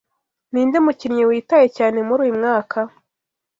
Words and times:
Ninde 0.51 0.77
mukinnyi 0.85 1.23
witaye 1.29 1.67
cyane 1.77 1.97
muri 2.07 2.19
uyumwaka? 2.25 2.79